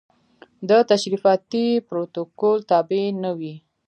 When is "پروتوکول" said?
1.87-2.59